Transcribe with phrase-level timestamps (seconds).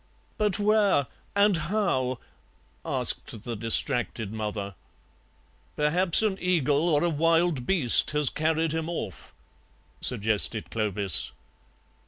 [0.39, 1.05] "But where?
[1.35, 2.17] And how?"
[2.83, 4.73] asked the distracted mother.
[5.75, 9.31] "Perhaps an eagle or a wild beast has carried him off,"
[10.01, 11.31] suggested Clovis.